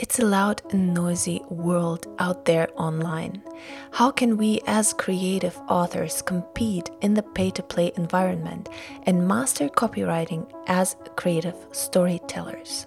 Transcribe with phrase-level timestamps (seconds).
[0.00, 3.42] It's a loud and noisy world out there online.
[3.90, 8.70] How can we, as creative authors, compete in the pay to play environment
[9.04, 12.86] and master copywriting as creative storytellers?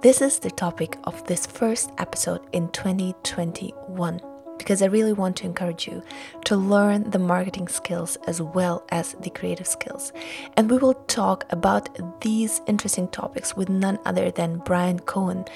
[0.00, 4.31] This is the topic of this first episode in 2021
[4.62, 6.04] because I really want to encourage you
[6.44, 10.12] to learn the marketing skills as well as the creative skills.
[10.56, 15.46] And we will talk about these interesting topics with none other than Bryan Cohen,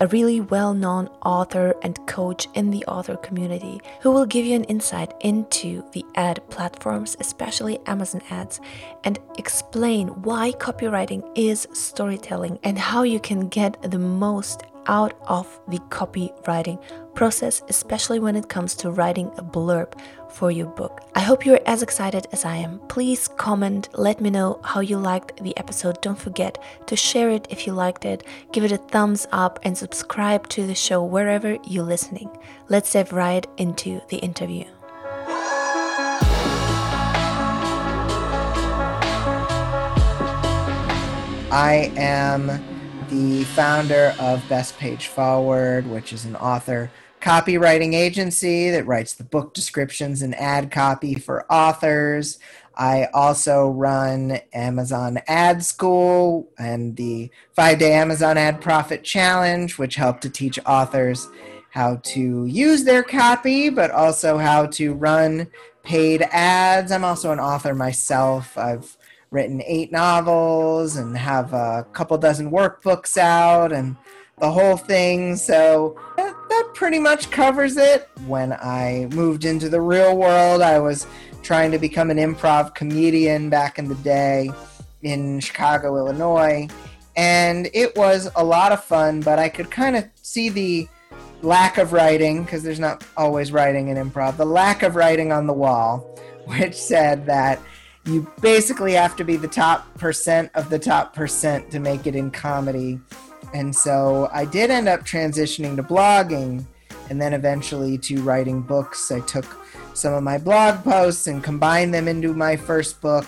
[0.00, 4.56] a really well known author and coach in the author community, who will give you
[4.56, 8.60] an insight into the ad platforms, especially Amazon ads,
[9.04, 15.60] and explain why copywriting is storytelling and how you can get the most out of
[15.68, 16.82] the copywriting
[17.14, 19.98] process, especially when it comes to writing a blurb
[20.30, 21.00] for your book.
[21.14, 22.78] I hope you're as excited as I am.
[22.88, 26.00] Please comment, let me know how you liked the episode.
[26.02, 29.76] Don't forget to share it if you liked it, give it a thumbs up, and
[29.76, 32.30] subscribe to the show wherever you're listening.
[32.68, 34.64] Let's dive right into the interview.
[41.50, 42.75] I am
[43.08, 46.90] the founder of Best Page Forward, which is an author
[47.20, 52.38] copywriting agency that writes the book descriptions and ad copy for authors.
[52.76, 59.96] I also run Amazon Ad School and the five day Amazon Ad Profit Challenge, which
[59.96, 61.28] help to teach authors
[61.70, 65.48] how to use their copy, but also how to run
[65.82, 66.92] paid ads.
[66.92, 68.56] I'm also an author myself.
[68.58, 68.96] I've
[69.30, 73.96] written eight novels and have a couple dozen workbooks out and
[74.38, 75.36] the whole thing.
[75.36, 78.08] So that, that, pretty much covers it.
[78.26, 81.06] When I moved into the real world, I was
[81.42, 84.50] trying to become an improv comedian back in the day
[85.02, 86.68] in Chicago, Illinois.
[87.16, 90.88] And it was a lot of fun, but I could kind of see the
[91.42, 95.46] lack of writing, because there's not always writing in improv, the lack of writing on
[95.46, 97.60] the wall, which said that
[98.06, 102.14] you basically have to be the top percent of the top percent to make it
[102.14, 103.00] in comedy.
[103.52, 106.64] And so I did end up transitioning to blogging
[107.10, 109.10] and then eventually to writing books.
[109.10, 109.44] I took
[109.94, 113.26] some of my blog posts and combined them into my first book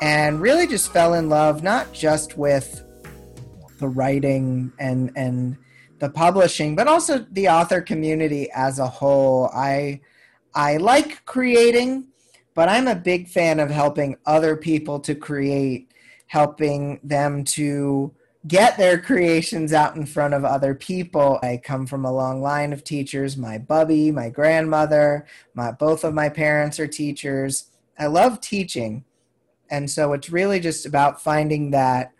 [0.00, 2.84] and really just fell in love not just with
[3.78, 5.56] the writing and and
[5.98, 9.50] the publishing but also the author community as a whole.
[9.54, 10.00] I
[10.54, 12.09] I like creating
[12.60, 15.94] but I'm a big fan of helping other people to create,
[16.26, 18.14] helping them to
[18.48, 21.38] get their creations out in front of other people.
[21.42, 23.38] I come from a long line of teachers.
[23.38, 27.70] My bubby, my grandmother, my both of my parents are teachers.
[27.98, 29.06] I love teaching.
[29.70, 32.12] And so it's really just about finding that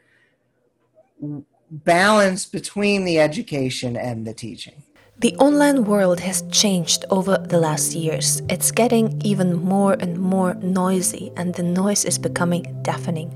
[1.71, 4.85] balance between the education and the teaching.
[5.21, 8.41] The online world has changed over the last years.
[8.49, 13.31] It's getting even more and more noisy, and the noise is becoming deafening.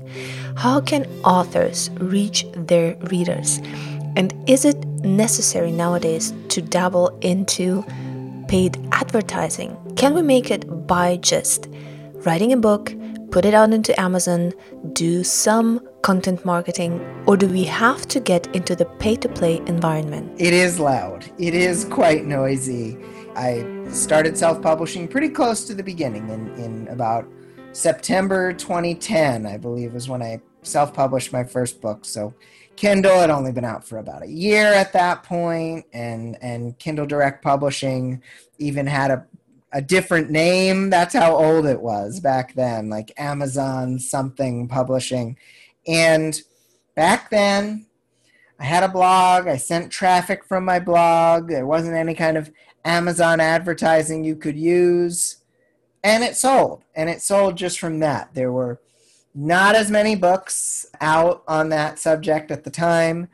[0.55, 3.59] How can authors reach their readers?
[4.15, 7.85] And is it necessary nowadays to dabble into
[8.47, 9.77] paid advertising?
[9.95, 11.67] Can we make it by just
[12.25, 12.95] writing a book,
[13.29, 14.53] put it out into Amazon,
[14.93, 19.57] do some content marketing, or do we have to get into the pay to play
[19.65, 20.31] environment?
[20.39, 22.95] It is loud, it is quite noisy.
[23.35, 27.27] I started self publishing pretty close to the beginning in, in about
[27.71, 32.05] September 2010, I believe, was when I self published my first book.
[32.05, 32.35] So
[32.75, 37.07] Kindle had only been out for about a year at that point, and, and Kindle
[37.07, 38.21] Direct Publishing
[38.59, 39.25] even had a
[39.71, 40.89] a different name.
[40.89, 45.35] That's how old it was back then, like Amazon something publishing.
[45.87, 46.39] And
[46.95, 47.85] back then,
[48.59, 49.47] I had a blog.
[49.47, 51.49] I sent traffic from my blog.
[51.49, 52.51] There wasn't any kind of
[52.83, 55.37] Amazon advertising you could use.
[56.03, 56.83] And it sold.
[56.95, 58.33] And it sold just from that.
[58.33, 58.79] There were
[59.33, 63.27] not as many books out on that subject at the time.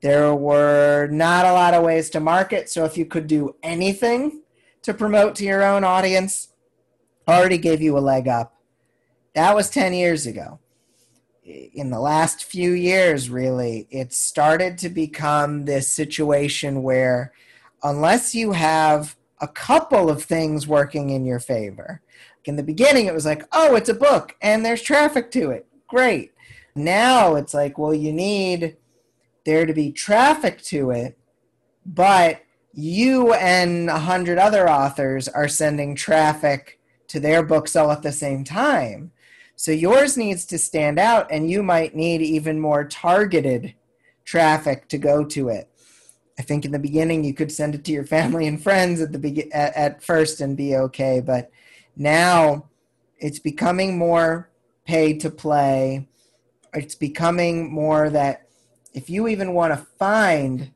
[0.00, 2.68] There were not a lot of ways to market.
[2.68, 4.42] So if you could do anything
[4.82, 6.48] to promote to your own audience,
[7.28, 8.54] already gave you a leg up.
[9.34, 10.58] That was 10 years ago
[11.46, 17.32] in the last few years, really, it started to become this situation where
[17.82, 22.02] unless you have a couple of things working in your favor,
[22.44, 25.66] in the beginning, it was like, oh, it's a book and there's traffic to it.
[25.88, 26.32] Great.
[26.74, 28.76] Now it's like, well, you need
[29.44, 31.16] there to be traffic to it,
[31.84, 38.02] but you and a hundred other authors are sending traffic to their books all at
[38.02, 39.12] the same time.
[39.56, 43.74] So yours needs to stand out, and you might need even more targeted
[44.24, 45.68] traffic to go to it.
[46.38, 49.12] I think in the beginning you could send it to your family and friends at
[49.12, 51.50] the be- at, at first and be okay, but
[51.96, 52.68] now
[53.18, 54.50] it's becoming more
[54.84, 56.06] pay to play.
[56.74, 58.48] It's becoming more that
[58.92, 60.72] if you even want to find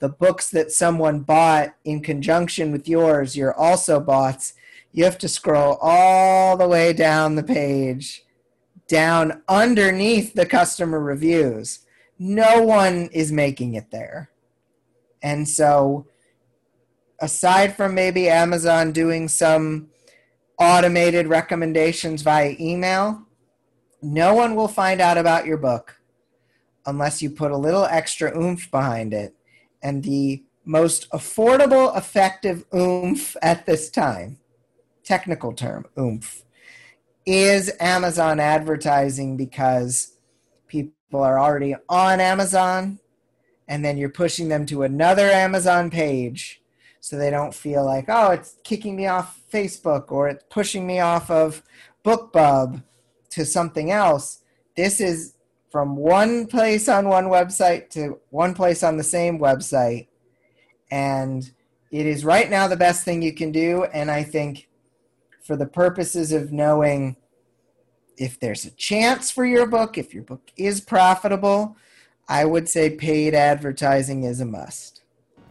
[0.00, 4.54] the books that someone bought in conjunction with yours, you're also boughts,
[4.98, 8.24] you have to scroll all the way down the page,
[8.88, 11.86] down underneath the customer reviews.
[12.18, 14.30] No one is making it there.
[15.22, 16.08] And so,
[17.20, 19.90] aside from maybe Amazon doing some
[20.58, 23.22] automated recommendations via email,
[24.02, 26.00] no one will find out about your book
[26.86, 29.36] unless you put a little extra oomph behind it.
[29.80, 34.38] And the most affordable, effective oomph at this time,
[35.08, 36.44] technical term, oomph,
[37.24, 40.18] is Amazon advertising because
[40.66, 42.98] people are already on Amazon
[43.66, 46.60] and then you're pushing them to another Amazon page
[47.00, 51.00] so they don't feel like, oh, it's kicking me off Facebook or it's pushing me
[51.00, 51.62] off of
[52.04, 52.82] BookBub
[53.30, 54.42] to something else.
[54.76, 55.34] This is
[55.70, 60.08] from one place on one website to one place on the same website.
[60.90, 61.50] And
[61.90, 63.84] it is right now the best thing you can do.
[63.84, 64.67] And I think
[65.48, 67.16] for the purposes of knowing
[68.18, 71.74] if there's a chance for your book, if your book is profitable,
[72.28, 75.00] I would say paid advertising is a must.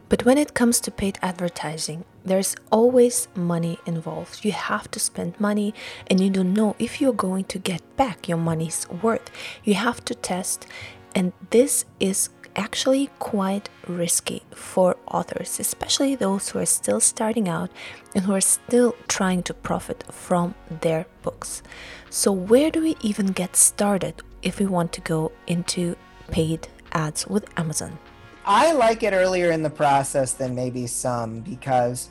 [0.08, 4.46] But when it comes to paid advertising, there's always money involved.
[4.46, 5.74] You have to spend money
[6.12, 9.32] and you don't know if you're going to get back your money's worth.
[9.64, 10.68] You have to test,
[11.16, 17.70] and this is actually quite risky for authors, especially those who are still starting out
[18.16, 21.62] and who are still trying to profit from their books.
[22.10, 25.96] So, where do we even get started if we want to go into
[26.30, 27.98] paid ads with Amazon?
[28.46, 32.10] I like it earlier in the process than maybe some because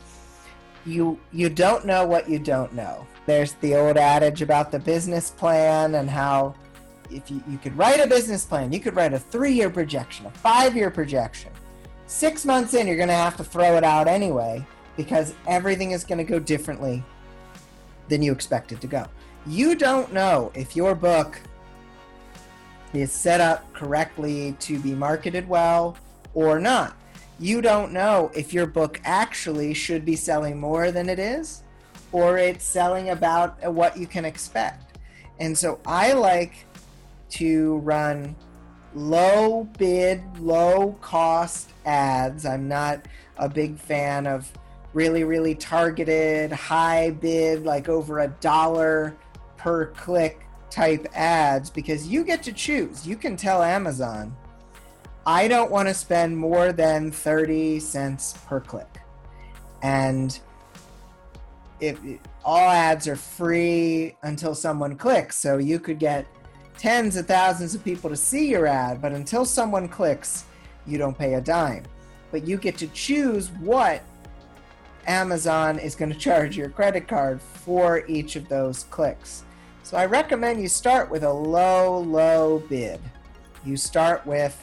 [0.84, 3.06] you you don't know what you don't know.
[3.26, 6.54] There's the old adage about the business plan and how
[7.10, 10.30] if you, you could write a business plan, you could write a three-year projection, a
[10.30, 11.52] five-year projection.
[12.06, 14.64] Six months in, you're going to have to throw it out anyway
[14.96, 17.02] because everything is going to go differently
[18.08, 19.06] than you expected to go.
[19.46, 21.40] You don't know if your book
[22.92, 25.96] is set up correctly to be marketed well
[26.34, 26.96] or not.
[27.38, 31.62] You don't know if your book actually should be selling more than it is
[32.12, 34.96] or it's selling about what you can expect.
[35.38, 36.65] And so I like
[37.30, 38.36] to run
[38.94, 42.46] low bid, low cost ads.
[42.46, 43.06] I'm not
[43.36, 44.50] a big fan of
[44.94, 49.14] really, really targeted, high bid, like over a dollar
[49.56, 53.06] per click type ads because you get to choose.
[53.06, 54.34] You can tell Amazon,
[55.26, 59.00] I don't want to spend more than 30 cents per click.
[59.82, 60.38] And
[61.80, 61.98] if
[62.44, 66.26] all ads are free until someone clicks, so you could get
[66.78, 70.44] tens of thousands of people to see your ad, but until someone clicks,
[70.86, 71.84] you don't pay a dime.
[72.30, 74.02] But you get to choose what
[75.06, 79.44] Amazon is going to charge your credit card for each of those clicks.
[79.82, 83.00] So I recommend you start with a low, low bid.
[83.64, 84.60] You start with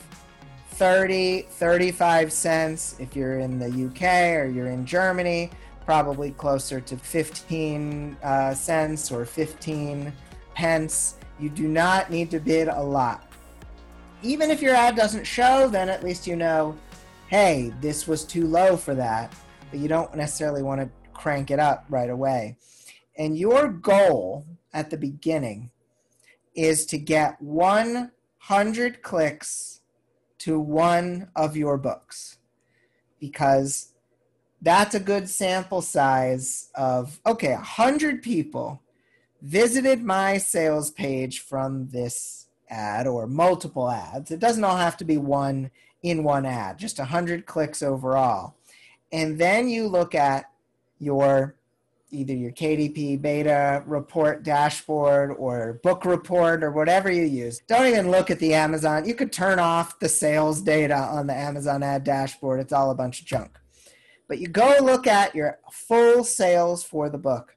[0.71, 5.50] 30, 35 cents if you're in the UK or you're in Germany,
[5.86, 10.12] probably closer to 15 uh, cents or 15
[10.55, 13.28] pence you do not need to bid a lot.
[14.22, 16.78] Even if your ad doesn't show, then at least you know,
[17.28, 19.34] hey, this was too low for that,
[19.70, 22.58] but you don't necessarily want to crank it up right away.
[23.18, 25.72] And your goal at the beginning
[26.56, 29.82] is to get 100 clicks
[30.40, 32.38] to one of your books
[33.20, 33.94] because
[34.62, 38.82] that's a good sample size of okay 100 people
[39.43, 44.31] visited my sales page from this ad or multiple ads.
[44.31, 45.69] It doesn't all have to be one
[46.01, 48.55] in one ad, just 100 clicks overall.
[49.12, 50.50] And then you look at
[51.00, 51.55] your
[52.09, 57.59] either your KDP beta report dashboard or book report or whatever you use.
[57.67, 59.05] Don't even look at the Amazon.
[59.05, 62.59] You could turn off the sales data on the Amazon ad dashboard.
[62.59, 63.57] It's all a bunch of junk.
[64.27, 67.55] But you go look at your full sales for the book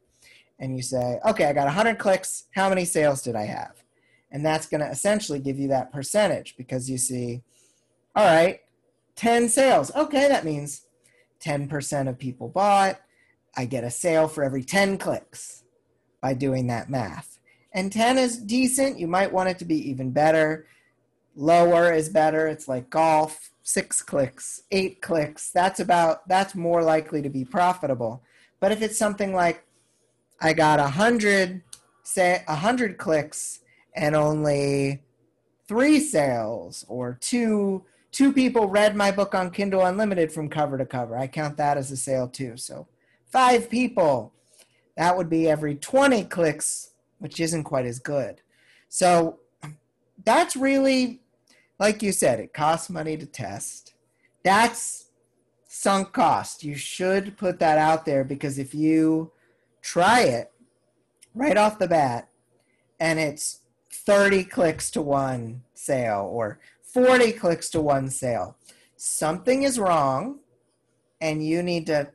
[0.59, 2.45] and you say, okay, I got 100 clicks.
[2.55, 3.83] How many sales did I have?
[4.31, 7.43] And that's going to essentially give you that percentage because you see,
[8.15, 8.61] all right,
[9.17, 9.95] 10 sales.
[9.95, 10.83] Okay, that means
[11.41, 13.01] 10% of people bought.
[13.57, 15.65] I get a sale for every 10 clicks
[16.21, 17.39] by doing that math.
[17.73, 18.99] And 10 is decent.
[18.99, 20.67] You might want it to be even better.
[21.35, 22.47] Lower is better.
[22.47, 23.51] It's like golf.
[23.67, 28.23] six clicks, eight clicks, that's about that's more likely to be profitable.
[28.61, 29.66] But if it's something like
[30.41, 31.63] I got a hundred
[32.03, 33.61] say a hundred clicks
[33.95, 35.03] and only
[35.67, 40.87] three sales or two two people read my book on Kindle Unlimited from cover to
[40.87, 41.19] cover.
[41.19, 42.57] I count that as a sale too.
[42.57, 42.87] So
[43.27, 44.33] five people.
[44.97, 48.41] That would be every 20 clicks, which isn't quite as good.
[48.89, 49.41] So
[50.25, 51.21] that's really,
[51.79, 53.93] like you said, it costs money to test.
[54.43, 55.07] That's
[55.69, 56.65] sunk cost.
[56.65, 59.33] You should put that out there because if you
[59.87, 60.51] try it
[61.33, 62.29] right off the bat
[62.99, 63.61] and it's
[63.93, 68.57] 30 clicks to one sale or 40 clicks to one sale,
[68.97, 70.41] something is wrong
[71.21, 72.11] and you need to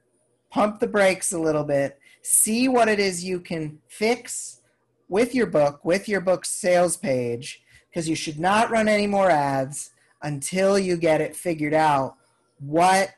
[0.49, 4.59] pump the brakes a little bit, see what it is you can fix
[5.07, 9.29] with your book, with your book sales page, because you should not run any more
[9.29, 12.15] ads until you get it figured out
[12.59, 13.11] what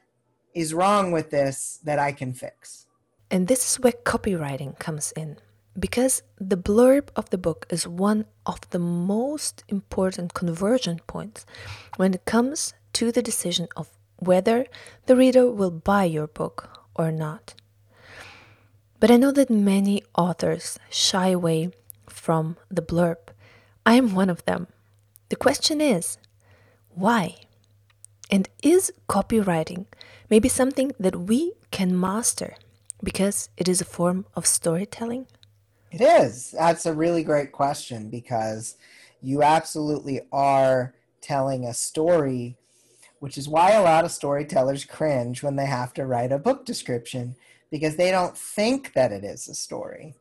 [0.53, 2.82] is wrong with this that I can fix.
[3.33, 5.37] And this is where copywriting comes in.
[5.77, 11.43] Because the blurb of the book is one of the most important conversion points
[11.95, 14.67] when it comes to the decision of whether
[15.07, 17.55] the reader will buy your book or not.
[18.99, 21.71] But I know that many authors shy away
[22.07, 23.33] from the blurb.
[23.83, 24.67] I am one of them.
[25.29, 26.19] The question is,
[26.93, 27.37] why?
[28.29, 29.87] And is copywriting
[30.29, 32.53] maybe something that we can master
[33.03, 35.27] because it is a form of storytelling?
[35.91, 36.51] It is.
[36.57, 38.77] That's a really great question because
[39.21, 42.57] you absolutely are telling a story,
[43.19, 46.65] which is why a lot of storytellers cringe when they have to write a book
[46.65, 47.35] description
[47.69, 50.15] because they don't think that it is a story.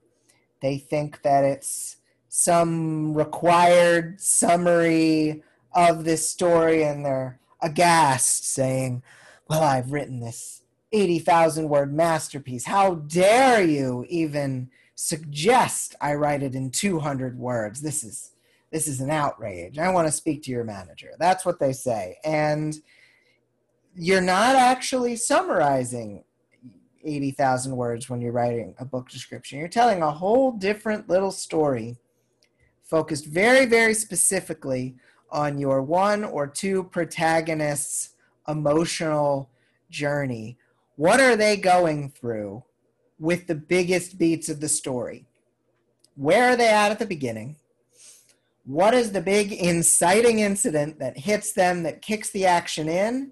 [0.61, 1.97] They think that it's
[2.29, 5.43] some required summary
[5.75, 9.03] of this story and they're aghast saying,
[9.49, 10.62] Well, I've written this
[10.93, 12.67] 80,000 word masterpiece.
[12.67, 17.81] How dare you even suggest I write it in 200 words.
[17.81, 18.31] This is
[18.71, 19.79] this is an outrage.
[19.79, 21.11] I want to speak to your manager.
[21.19, 22.17] That's what they say.
[22.25, 22.75] And
[23.95, 26.25] you're not actually summarizing
[27.05, 29.59] 80,000 words when you're writing a book description.
[29.59, 31.99] You're telling a whole different little story
[32.83, 34.97] focused very, very specifically
[35.31, 38.11] on your one or two protagonists'
[38.49, 39.51] emotional
[39.91, 40.57] journey.
[40.97, 42.65] What are they going through?
[43.23, 45.25] with the biggest beats of the story.
[46.17, 47.55] Where are they at at the beginning?
[48.65, 53.31] What is the big inciting incident that hits them, that kicks the action in?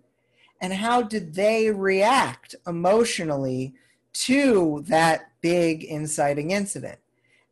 [0.62, 3.74] And how did they react emotionally
[4.12, 7.00] to that big inciting incident?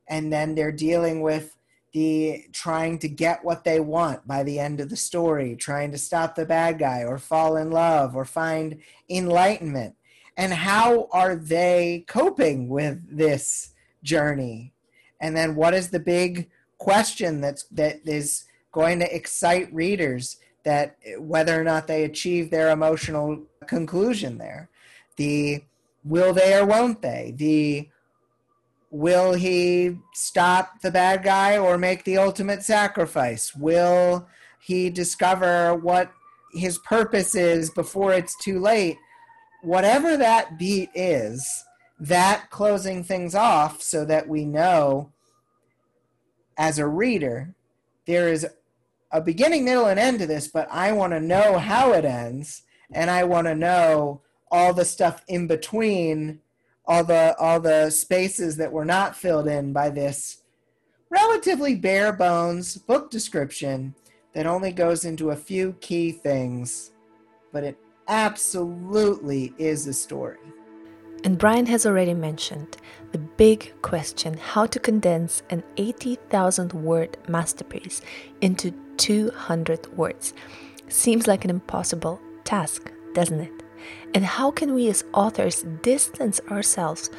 [0.08, 1.56] And then they're dealing with
[1.92, 5.98] the trying to get what they want by the end of the story, trying to
[5.98, 8.78] stop the bad guy or fall in love or find
[9.10, 9.96] enlightenment
[10.38, 14.72] and how are they coping with this journey?
[15.20, 20.96] And then what is the big question that's that is going to excite readers that
[21.18, 24.70] whether or not they achieve their emotional conclusion there?
[25.16, 25.64] The
[26.04, 27.34] will they or won't they?
[27.36, 27.88] The
[28.92, 33.56] will he stop the bad guy or make the ultimate sacrifice?
[33.56, 34.28] Will
[34.60, 36.12] he discover what
[36.52, 38.98] his purpose is before it's too late
[39.62, 41.64] whatever that beat is,
[42.00, 45.12] that closing things off so that we know
[46.56, 47.54] as a reader
[48.06, 48.46] there is
[49.10, 52.62] a beginning, middle, and end to this, but I want to know how it ends,
[52.92, 56.40] and I want to know all the stuff in between,
[56.86, 60.42] all the all the spaces that were not filled in by this
[61.10, 63.94] relatively bare bones book description
[64.34, 66.92] that only goes into a few key things,
[67.52, 70.38] but it absolutely is a story.
[71.24, 72.76] And Bryan has already mentioned
[73.12, 78.02] the big question how to condense an 80,000 word masterpiece
[78.40, 80.32] into 200 words.
[80.88, 83.52] Seems like an impossible task, doesn't it?
[84.14, 87.10] And how can we as authors distance ourselves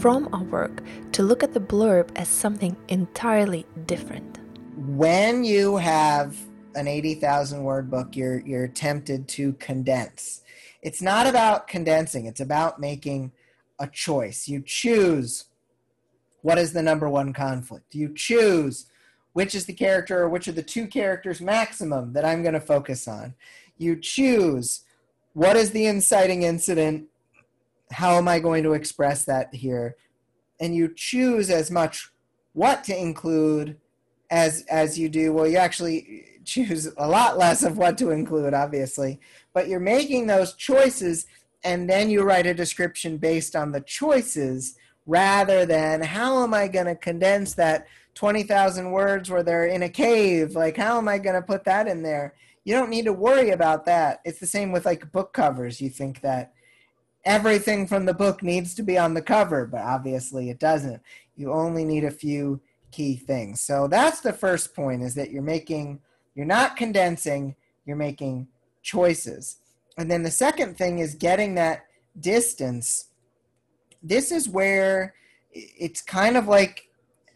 [0.00, 4.38] from our work to look at the blurb as something entirely different?
[4.76, 6.36] When you have
[6.74, 10.42] an 80,000 word book, you're you're tempted to condense.
[10.82, 13.32] It's not about condensing, it's about making
[13.78, 14.48] a choice.
[14.48, 15.46] You choose
[16.42, 17.94] what is the number one conflict.
[17.94, 18.86] You choose
[19.32, 22.60] which is the character or which are the two characters maximum that I'm going to
[22.60, 23.34] focus on.
[23.76, 24.82] You choose
[25.32, 27.06] what is the inciting incident,
[27.90, 29.96] how am I going to express that here?
[30.60, 32.12] And you choose as much
[32.52, 33.76] what to include
[34.30, 38.54] as as you do well you actually choose a lot less of what to include,
[38.54, 39.20] obviously,
[39.52, 41.26] but you're making those choices
[41.64, 46.68] and then you write a description based on the choices rather than how am I
[46.68, 50.54] going to condense that 20,000 words where they're in a cave?
[50.54, 52.34] Like, how am I going to put that in there?
[52.64, 54.20] You don't need to worry about that.
[54.24, 55.80] It's the same with like book covers.
[55.80, 56.52] You think that
[57.24, 61.02] everything from the book needs to be on the cover, but obviously it doesn't.
[61.36, 62.60] You only need a few
[62.90, 63.60] key things.
[63.60, 66.00] So that's the first point is that you're making,
[66.34, 68.48] you're not condensing, you're making
[68.82, 69.58] choices.
[69.96, 71.86] And then the second thing is getting that
[72.18, 73.06] distance.
[74.02, 75.14] This is where
[75.52, 76.88] it's kind of like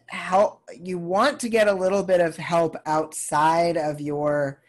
[0.07, 4.61] help you want to get a little bit of help outside of your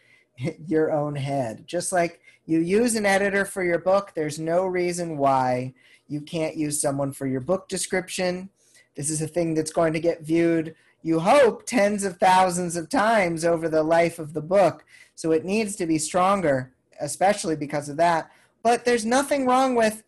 [0.65, 1.67] your own head.
[1.67, 5.73] Just like you use an editor for your book, there's no reason why
[6.07, 8.49] you can't use someone for your book description.
[8.95, 12.89] This is a thing that's going to get viewed, you hope, tens of thousands of
[12.89, 14.85] times over the life of the book.
[15.15, 18.31] So it needs to be stronger especially because of that.
[18.63, 20.03] But there's nothing wrong with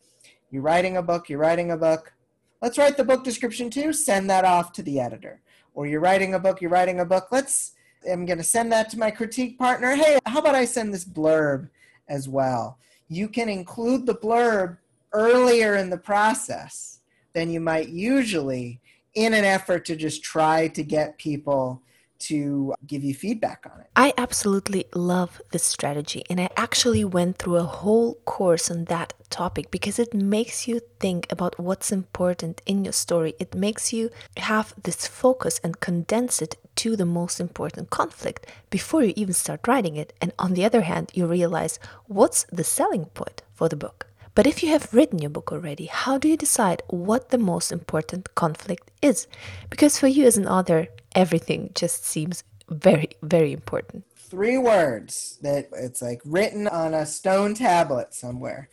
[0.51, 2.13] you writing a book, you're writing a book.
[2.61, 5.41] Let's write the book description too, send that off to the editor.
[5.73, 7.27] Or you're writing a book, you're writing a book.
[7.31, 7.73] Let's
[8.09, 9.95] I'm going to send that to my critique partner.
[9.95, 11.69] Hey, how about I send this blurb
[12.09, 12.77] as well?
[13.07, 14.77] You can include the blurb
[15.13, 16.99] earlier in the process
[17.31, 18.81] than you might usually
[19.15, 21.81] in an effort to just try to get people
[22.19, 23.87] to give you feedback on it.
[23.95, 29.13] I absolutely love this strategy, and I actually went through a whole course on that
[29.29, 33.33] topic because it makes you think about what's important in your story.
[33.39, 39.03] It makes you have this focus and condense it to the most important conflict before
[39.03, 40.13] you even start writing it.
[40.21, 41.77] And on the other hand, you realize
[42.07, 44.07] what's the selling point for the book.
[44.35, 47.71] But if you have written your book already, how do you decide what the most
[47.71, 49.27] important conflict is?
[49.69, 54.05] Because for you as an author, everything just seems very, very important.
[54.15, 58.69] Three words that it's like written on a stone tablet somewhere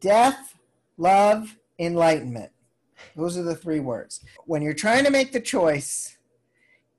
[0.00, 0.56] death,
[0.98, 2.50] love, enlightenment.
[3.14, 4.24] Those are the three words.
[4.44, 6.16] When you're trying to make the choice,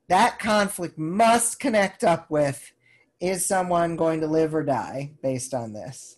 [0.08, 2.72] that conflict must connect up with
[3.20, 6.17] is someone going to live or die based on this?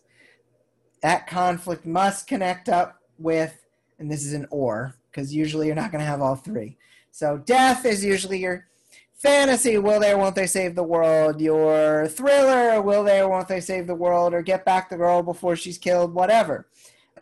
[1.03, 3.65] That conflict must connect up with,
[3.99, 6.77] and this is an or, because usually you're not going to have all three.
[7.11, 8.67] So death is usually your
[9.15, 11.41] fantasy, will they or won't they save the world?
[11.41, 14.33] Your thriller, will they or won't they save the world?
[14.33, 16.67] Or get back the girl before she's killed, whatever.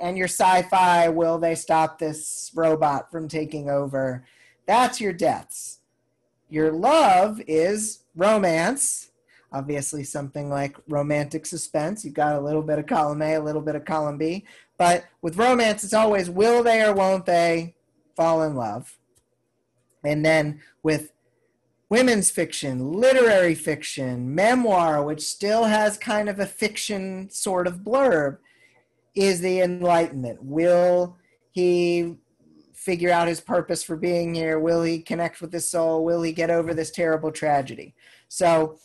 [0.00, 4.24] And your sci fi, will they stop this robot from taking over?
[4.66, 5.80] That's your deaths.
[6.48, 9.10] Your love is romance.
[9.52, 12.04] Obviously, something like romantic suspense.
[12.04, 14.44] You've got a little bit of column A, a little bit of column B.
[14.76, 17.74] But with romance, it's always will they or won't they
[18.14, 18.98] fall in love?
[20.04, 21.12] And then with
[21.88, 28.38] women's fiction, literary fiction, memoir, which still has kind of a fiction sort of blurb,
[29.14, 30.42] is the Enlightenment.
[30.42, 31.16] Will
[31.50, 32.16] he
[32.72, 34.58] figure out his purpose for being here?
[34.58, 36.04] Will he connect with his soul?
[36.04, 37.94] Will he get over this terrible tragedy?
[38.28, 38.78] So,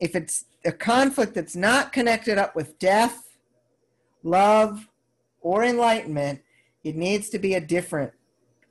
[0.00, 3.36] if it's a conflict that's not connected up with death,
[4.22, 4.88] love,
[5.40, 6.40] or enlightenment,
[6.82, 8.12] it needs to be a different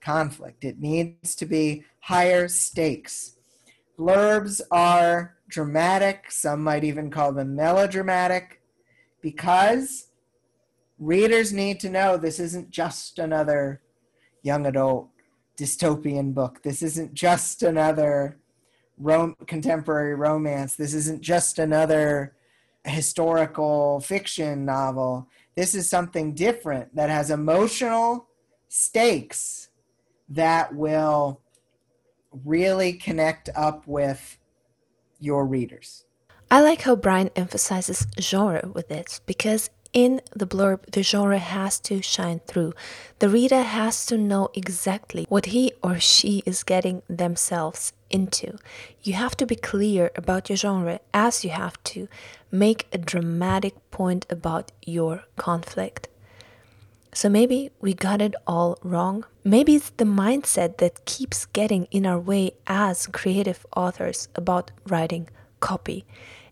[0.02, 0.64] conflict.
[0.64, 3.36] It needs to be higher stakes.
[3.98, 8.62] Blurbs are dramatic, some might even call them melodramatic,
[9.22, 10.08] because
[10.98, 13.82] readers need to know this isn't just another
[14.42, 15.10] young adult
[15.58, 16.64] dystopian book.
[16.64, 18.38] This isn't just another
[19.00, 20.76] rom- contemporary romance.
[20.76, 22.36] This isn't just another
[22.84, 25.28] historical fiction novel.
[25.56, 28.28] This is something different that has emotional
[28.68, 29.70] stakes
[30.30, 31.42] that will
[32.46, 34.38] really connect up with
[35.20, 36.06] your readers.
[36.52, 41.80] I like how Bryan emphasizes genre with this because in the blurb, the genre has
[41.82, 42.74] to shine through.
[43.20, 48.58] The reader has to know exactly what he or she is getting themselves into.
[49.02, 52.08] You have to be clear about your genre as you have to
[52.52, 56.08] make a dramatic point about your conflict.
[57.12, 59.26] So maybe we got it all wrong.
[59.44, 65.30] Maybe it's the mindset that keeps getting in our way as creative authors about writing
[65.60, 66.06] copy.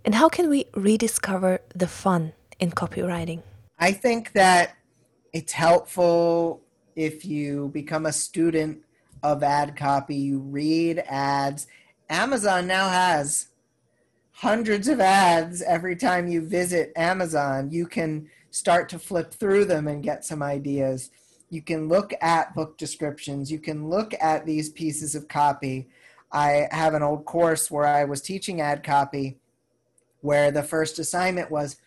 [0.03, 3.41] And how can we rediscover the fun in copywriting?
[3.79, 4.75] I think that
[5.33, 6.61] it's helpful
[6.95, 8.83] if you become a student
[9.23, 11.67] of ad copy, you read ads.
[12.09, 13.47] Amazon now has
[14.31, 17.69] hundreds of ads every time you visit Amazon.
[17.71, 21.11] You can start to flip through them and get some ideas.
[21.49, 25.87] You can look at book descriptions, you can look at these pieces of copy.
[26.31, 29.37] I have an old course where I was teaching ad copy
[30.21, 31.77] where the first assignment was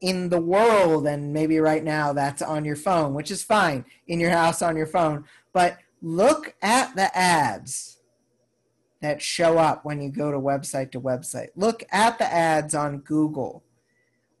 [0.00, 4.18] in the world and maybe right now that's on your phone which is fine in
[4.18, 5.24] your house on your phone.
[5.52, 7.98] But look at the ads
[9.02, 11.48] that show up when you go to website to website.
[11.56, 13.62] Look at the ads on google.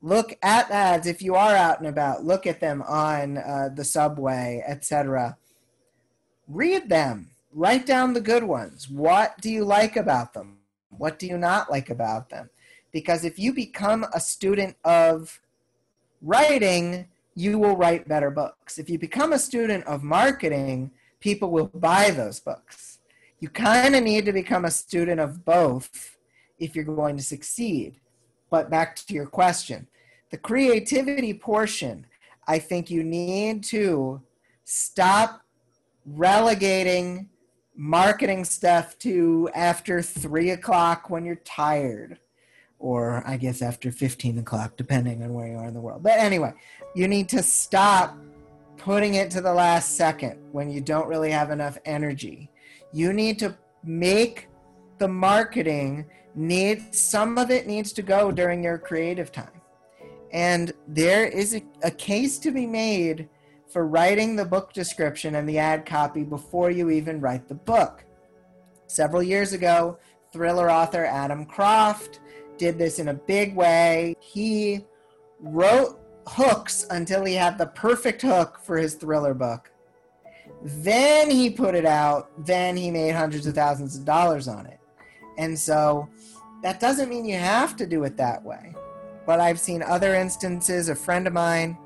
[0.02, 3.68] Look at the ads if you are out and about look at them on uh,
[3.74, 5.36] the subway etc
[6.50, 7.30] read them.
[7.52, 8.88] Write down the good ones.
[8.88, 10.58] What do you like about them?
[10.90, 12.50] What do you not like about them?
[12.92, 15.40] Because if you become a student of
[16.22, 18.78] writing, you will write better books.
[18.78, 22.98] If you become a student of marketing, people will buy those books.
[23.40, 26.16] You kind of need to become a student of both
[26.58, 27.96] if you're going to succeed.
[28.50, 29.86] But back to your question
[30.30, 32.06] the creativity portion,
[32.46, 34.22] I think you need to
[34.64, 35.42] stop
[36.06, 37.28] relegating
[37.76, 42.18] marketing stuff to after three o'clock when you're tired
[42.80, 46.02] or I guess after 15 o'clock, depending on where you are in the world.
[46.02, 46.54] But anyway,
[46.94, 48.16] you need to stop
[48.78, 52.50] putting it to the last second when you don't really have enough energy.
[52.92, 54.48] You need to make
[54.98, 59.60] the marketing need some of it needs to go during your creative time.
[60.32, 63.28] And there is a, a case to be made
[63.70, 68.04] for writing the book description and the ad copy before you even write the book.
[68.86, 69.98] Several years ago,
[70.32, 72.20] thriller author Adam Croft
[72.60, 74.14] did this in a big way.
[74.20, 74.84] He
[75.40, 79.72] wrote hooks until he had the perfect hook for his thriller book.
[80.62, 82.30] Then he put it out.
[82.44, 84.78] Then he made hundreds of thousands of dollars on it.
[85.38, 86.06] And so
[86.62, 88.74] that doesn't mean you have to do it that way.
[89.24, 90.90] But I've seen other instances.
[90.90, 91.78] A friend of mine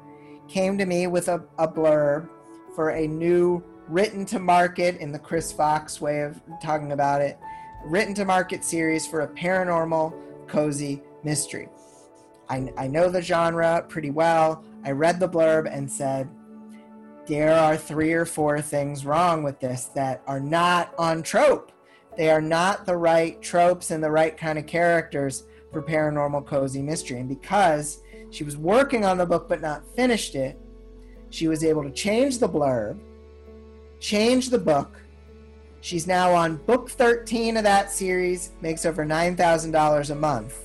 [0.49, 2.29] came to me with a, a blurb
[2.75, 7.39] for a new written to market in the Chris Fox way of talking about it,
[7.85, 10.13] written to market series for a paranormal
[10.47, 11.69] cozy mystery.
[12.49, 14.65] I, I know the genre pretty well.
[14.85, 16.29] I read the blurb and said,
[17.27, 21.73] there are three or four things wrong with this that are not on trope.
[22.17, 26.83] They are not the right tropes and the right kind of characters for paranormal cozy
[26.83, 27.19] mystery.
[27.19, 30.61] And because she was working on the book but not finished it,
[31.31, 32.99] she was able to change the blurb,
[34.01, 35.01] change the book,
[35.85, 40.59] She's now on book 13 of that series, makes over $9,000 a month.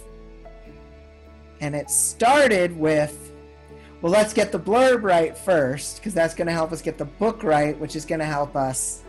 [1.59, 3.33] And it started with,
[4.01, 7.03] well, let's get the blurb right first, because that's going to help us get the
[7.03, 9.03] book right, which is going to help us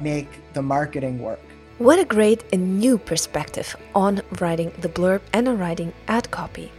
[0.00, 1.40] make the marketing work.
[1.78, 6.70] What a great and new perspective on writing the blurb and on writing ad copy.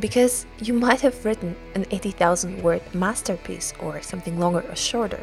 [0.00, 5.20] Because you might have written an 80,000 word masterpiece or something longer or shorter,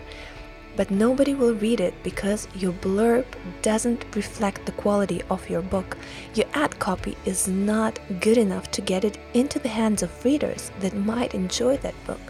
[0.75, 3.25] but nobody will read it because your blurb
[3.62, 5.97] doesn't reflect the quality of your book.
[6.34, 10.71] Your ad copy is not good enough to get it into the hands of readers
[10.79, 12.21] that might enjoy that book.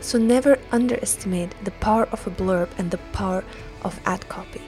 [0.00, 3.44] So never underestimate the power of a blurb and the power
[3.82, 4.62] of ad copy.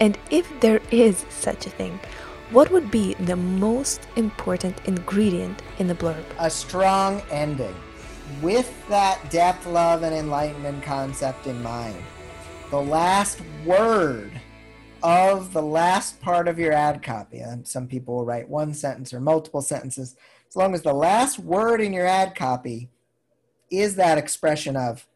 [0.00, 1.98] And if there is such a thing,
[2.50, 6.24] what would be the most important ingredient in the blurb?
[6.38, 7.74] A strong ending
[8.42, 11.96] with that depth, love, and enlightenment concept in mind
[12.70, 14.30] the last word
[15.02, 17.38] of the last part of your ad copy.
[17.38, 20.16] And some people will write one sentence or multiple sentences.
[20.48, 22.90] As long as the last word in your ad copy
[23.70, 25.06] is that expression of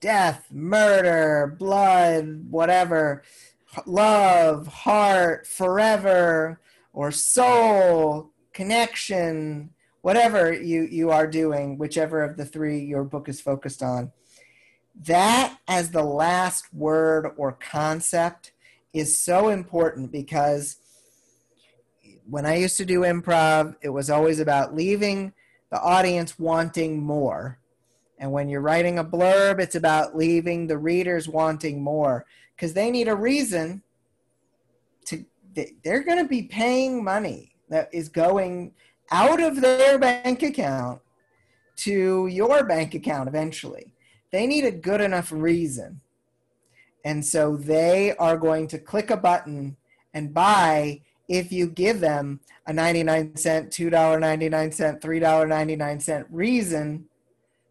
[0.00, 3.22] death, murder, blood, whatever,
[3.86, 6.60] love, heart, forever,
[6.92, 9.70] or soul, connection,
[10.02, 14.12] whatever you, you are doing, whichever of the three your book is focused on
[15.04, 18.52] that as the last word or concept
[18.92, 20.78] is so important because
[22.28, 25.32] when I used to do improv, it was always about leaving
[25.70, 27.58] the audience wanting more.
[28.18, 32.90] And when you're writing a blurb, it's about leaving the readers wanting more because they
[32.90, 33.82] need a reason
[35.04, 35.24] to,
[35.84, 38.72] they're going to be paying money that is going
[39.10, 41.00] out of their bank account
[41.76, 43.92] to your bank account eventually
[44.32, 46.00] they need a good enough reason.
[47.04, 49.76] And so they are going to click a button
[50.12, 57.06] and buy if you give them a 99 cent, $2.99 cent, $3.99 cent reason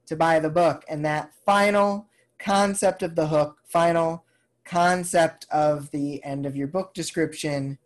[0.05, 0.83] to buy the book.
[0.87, 2.07] And that final
[2.39, 4.23] concept of the hook, final
[4.65, 7.77] concept of the end of your book description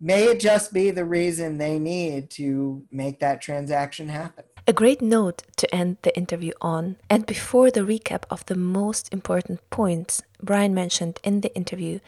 [0.00, 4.44] may just be the reason they need to make that transaction happen.
[4.68, 6.96] A great note to end the interview on.
[7.08, 12.00] And before the recap of the most important points Bryan mentioned in the interview,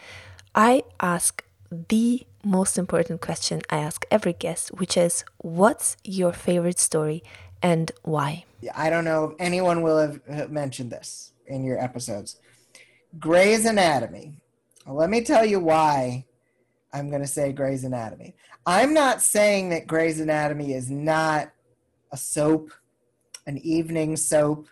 [0.56, 6.80] I ask the most important question I ask every guest, which is what's your favorite
[6.80, 7.22] story
[7.62, 8.44] and why?
[8.74, 12.40] I don't know if anyone will have mentioned this in your episodes.
[13.20, 14.40] Grey's Anatomy.
[14.84, 16.24] let me tell you why
[16.92, 18.34] I'm going to say Grey's Anatomy.
[18.66, 21.52] I'm not saying that Grey's Anatomy is not
[22.12, 22.72] a soap,
[23.46, 24.68] an evening soap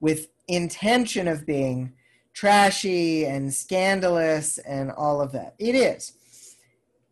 [0.00, 1.92] with intention of being
[2.34, 5.54] trashy and scandalous and all of that.
[5.58, 6.14] It is.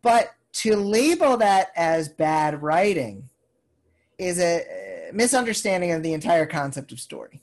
[0.01, 3.29] But to label that as bad writing
[4.17, 7.41] is a uh, misunderstanding of the entire concept of story.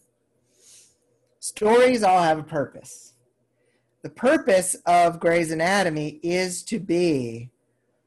[1.40, 3.14] Stories all have a purpose.
[4.02, 7.50] The purpose of Grey's Anatomy is to be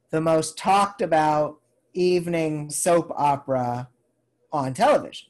[0.09, 1.59] the most talked about
[1.93, 3.89] evening soap opera
[4.51, 5.27] on television.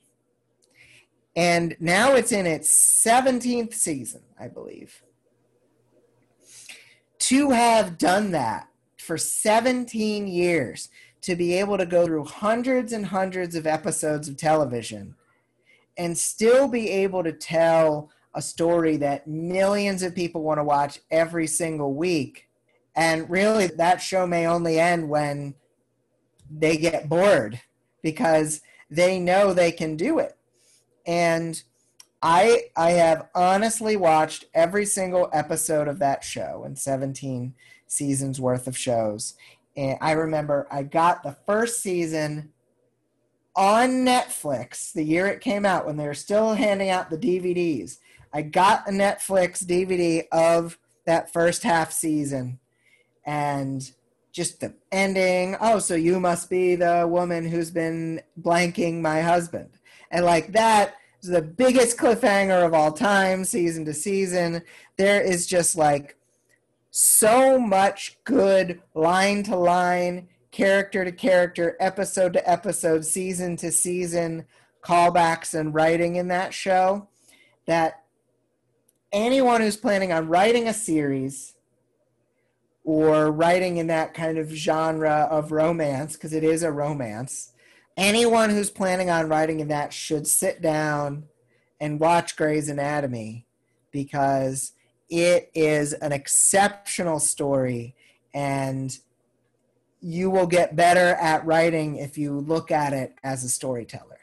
[1.35, 2.69] And now it's in its
[3.05, 5.01] 17th season, I believe.
[7.19, 10.89] To have done that for 17 years,
[11.21, 15.15] to be able to go through hundreds and hundreds of episodes of television
[15.97, 20.99] and still be able to tell a story that millions of people want to watch
[21.11, 22.47] every single week.
[22.95, 25.55] And really, that show may only end when
[26.49, 27.61] they get bored
[28.01, 30.37] because they know they can do it.
[31.07, 31.61] And
[32.21, 37.55] I I have honestly watched every single episode of that show and 17
[37.87, 39.33] seasons worth of shows.
[39.75, 42.51] And I remember I got the first season
[43.55, 47.97] on Netflix the year it came out when they were still handing out the DVDs.
[48.33, 52.59] I got a Netflix DVD of that first half season
[53.25, 53.91] and
[54.31, 55.55] just the ending.
[55.59, 59.69] Oh, so you must be the woman who's been blanking my husband.
[60.09, 64.61] And like that is the biggest cliffhanger of all time, season to season.
[64.97, 66.17] There is just like
[66.91, 74.45] so much good line to line, character to character, episode to episode, season to season
[74.83, 77.07] callbacks and writing in that show
[77.65, 78.03] that
[79.11, 81.50] anyone who's planning on writing a series
[82.83, 87.53] or writing in that kind of genre of romance, because it is a romance,
[87.97, 91.25] anyone who's planning on writing in that should sit down
[91.79, 93.45] and watch Grey's Anatomy
[93.91, 94.71] because
[95.09, 97.95] it is an exceptional story
[98.33, 98.97] and
[99.99, 104.20] you will get better at writing if you look at it as a storyteller.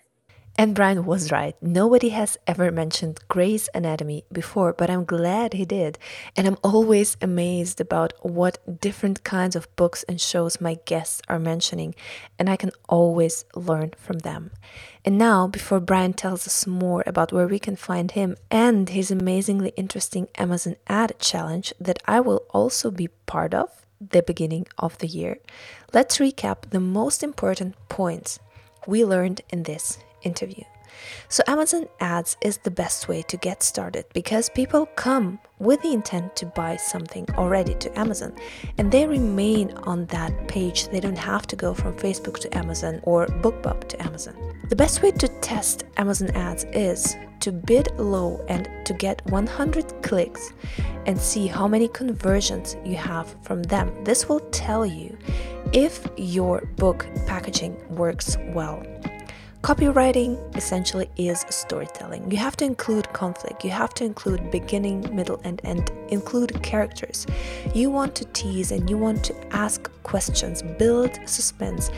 [0.60, 1.54] And Bryan was right.
[1.62, 6.00] Nobody has ever mentioned Grey's Anatomy before, but I'm glad he did.
[6.34, 11.38] And I'm always amazed about what different kinds of books and shows my guests are
[11.38, 11.94] mentioning,
[12.40, 14.50] and I can always learn from them.
[15.04, 19.12] And now, before Bryan tells us more about where we can find him and his
[19.12, 24.98] amazingly interesting Amazon ad challenge that I will also be part of the beginning of
[24.98, 25.38] the year,
[25.94, 28.40] let's recap the most important points
[28.88, 30.64] we learned in this interview.
[31.28, 35.92] So, Amazon ads is the best way to get started because people come with the
[35.92, 38.34] intent to buy something already to Amazon
[38.78, 40.88] and they remain on that page.
[40.88, 44.34] They don't have to go from Facebook to Amazon or BookBub to Amazon.
[44.68, 50.02] The best way to test Amazon ads is to bid low and to get 100
[50.02, 50.52] clicks
[51.06, 53.92] and see how many conversions you have from them.
[54.04, 55.16] This will tell you
[55.72, 58.82] if your book packaging works well.
[59.68, 62.30] Copywriting essentially is storytelling.
[62.30, 67.26] You have to include conflict, you have to include beginning, middle, and end, include characters.
[67.74, 71.90] You want to tease and you want to ask questions, build suspense,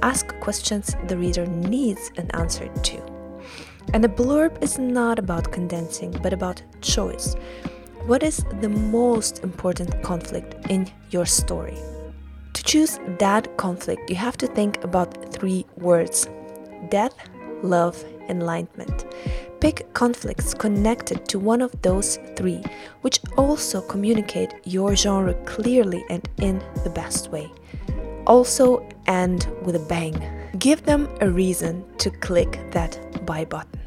[0.00, 3.02] ask questions the reader needs an answer to.
[3.92, 7.34] And a blurb is not about condensing, but about choice.
[8.06, 11.76] What is the most important conflict in your story?
[12.54, 16.26] To choose that conflict, you have to think about three words
[16.88, 17.14] death,
[17.62, 19.06] love, enlightenment.
[19.60, 22.62] Pick conflicts connected to one of those three,
[23.00, 27.50] which also communicate your genre clearly and in the best way.
[28.26, 30.14] Also, end with a bang.
[30.58, 33.78] Give them a reason to click that buy button.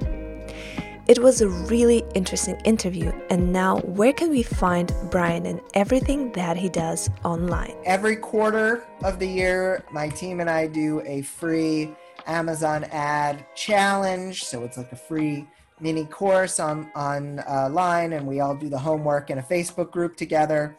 [1.08, 6.32] It was a really interesting interview, and now where can we find Bryan and everything
[6.34, 7.76] that he does online?
[7.86, 11.94] Every quarter of the year, my team and I do a free
[12.28, 14.44] Amazon ad challenge.
[14.44, 15.48] So it's like a free
[15.80, 20.16] mini course on online, uh, and we all do the homework in a Facebook group
[20.16, 20.76] together.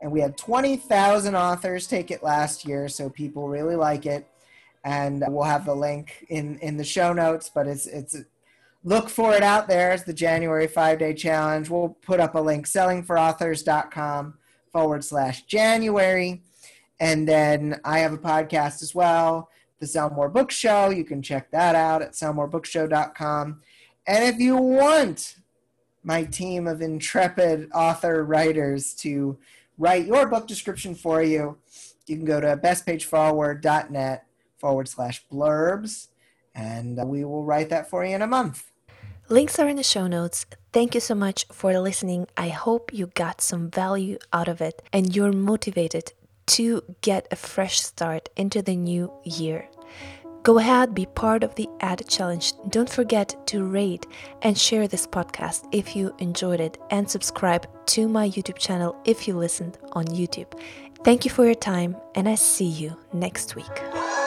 [0.00, 4.28] And we had 20,000 authors take it last year, so people really like it.
[4.84, 8.16] And we'll have the link in in the show notes, but it's it's
[8.84, 9.92] look for it out there.
[9.92, 11.68] It's the January five day challenge.
[11.68, 14.34] We'll put up a link sellingforauthors.com
[14.72, 16.42] forward slash January.
[17.00, 20.90] And then I have a podcast as well, The Sell More Book Show.
[20.90, 23.60] You can check that out at sellmorebookshow.com.
[24.06, 25.36] And if you want
[26.02, 29.38] my team of intrepid author writers to
[29.76, 31.58] write your book description for you,
[32.06, 34.24] you can go to bestpageforward.net
[34.56, 36.08] forward slash blurbs,
[36.54, 38.72] and we will write that for you in a month.
[39.28, 40.46] Links are in the show notes.
[40.72, 42.28] Thank you so much for listening.
[42.36, 46.14] I hope you got some value out of it and you're motivated
[46.48, 49.68] to get a fresh start into the new year.
[50.42, 52.52] Go ahead, be part of the Ad Challenge.
[52.70, 54.06] Don't forget to rate
[54.42, 59.28] and share this podcast if you enjoyed it, and subscribe to my YouTube channel if
[59.28, 60.50] you listened on YouTube.
[61.04, 64.17] Thank you for your time, and I see you next week.